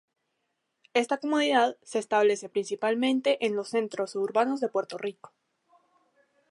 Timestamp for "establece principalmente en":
1.99-3.55